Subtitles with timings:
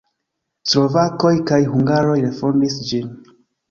[0.71, 3.19] Slovakoj kaj hungaroj refondis ĝin.